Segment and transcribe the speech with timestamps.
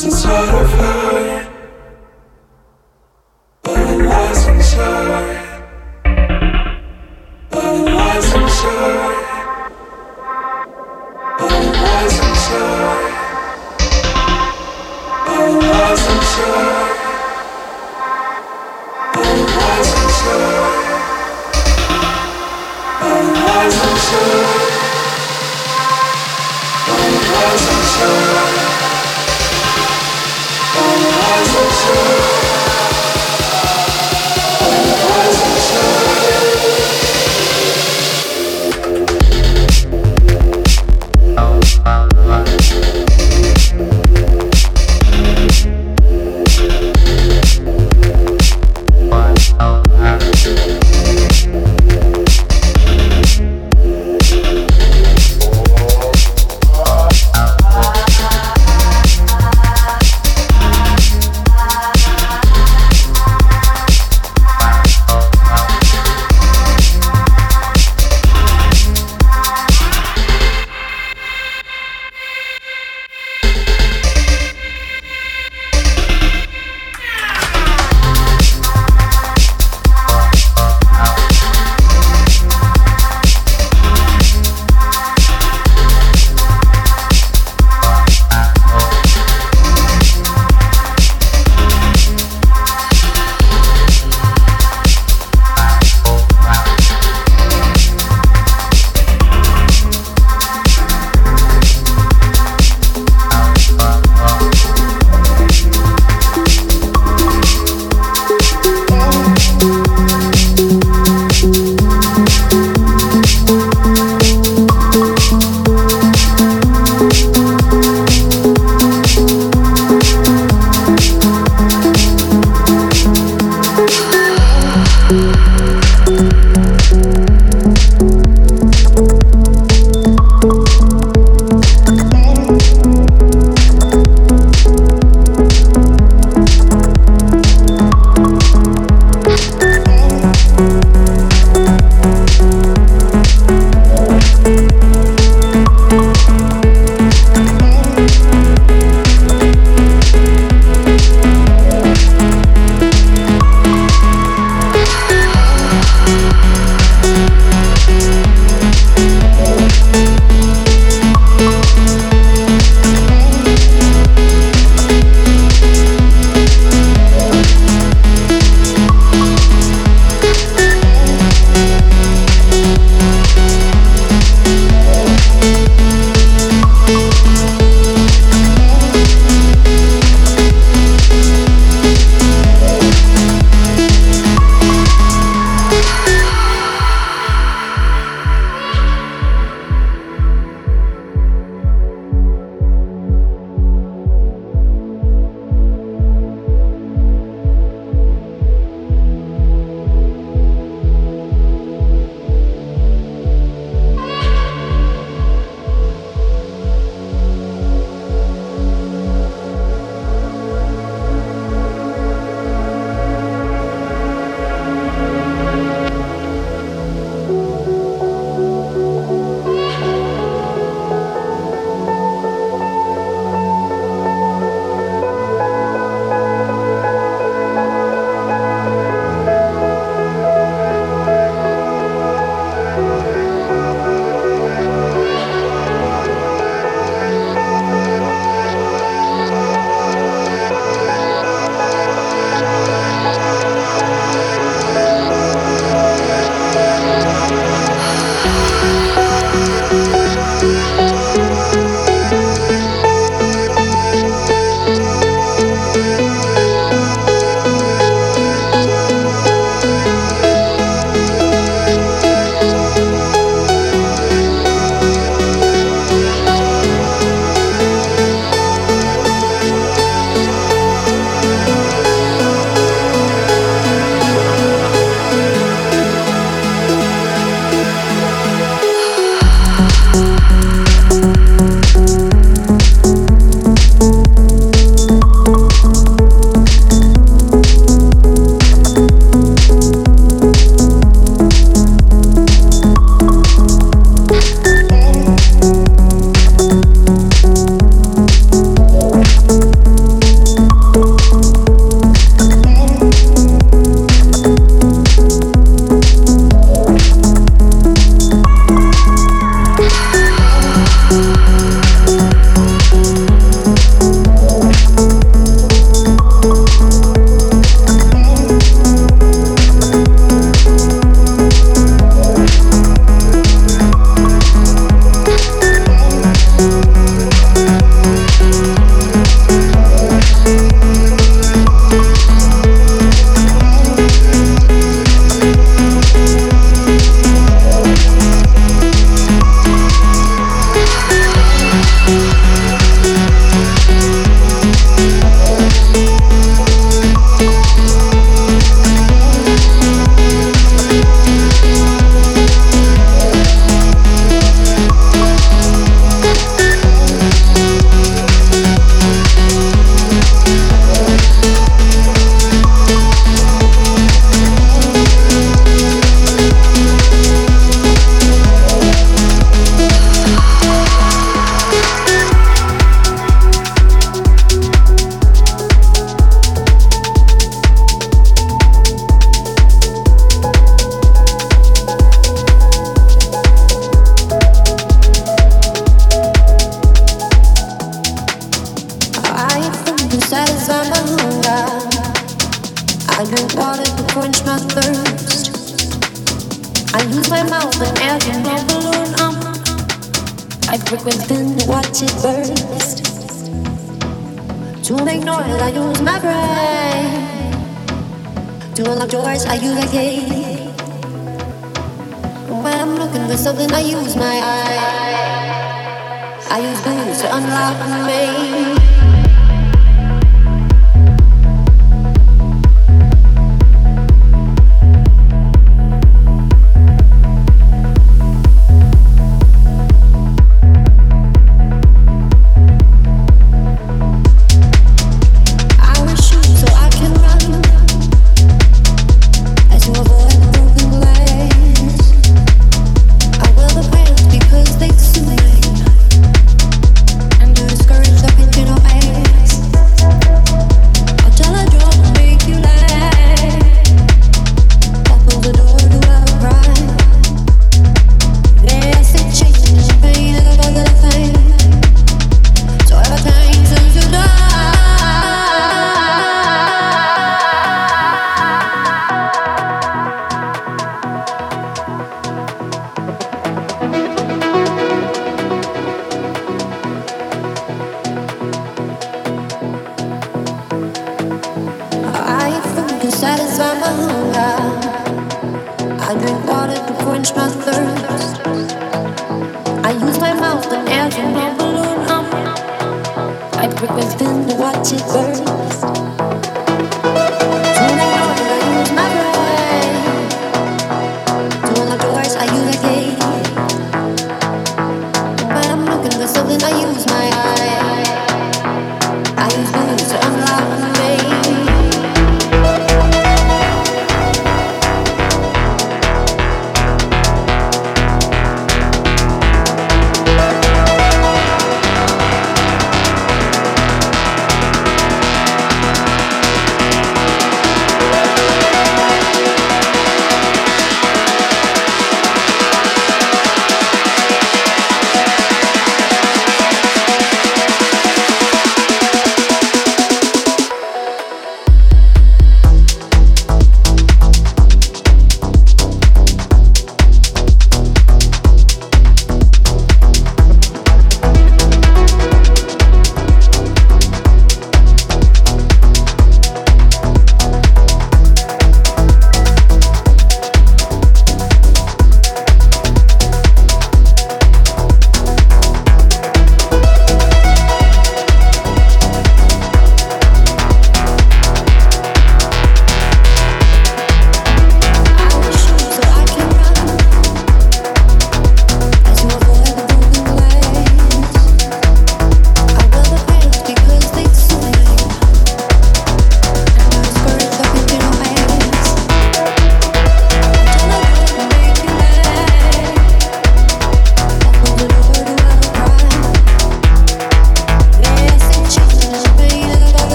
[0.00, 1.39] Cause it's hard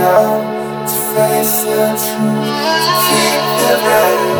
[0.00, 2.48] to face the truth,
[2.86, 4.30] to keep the battle.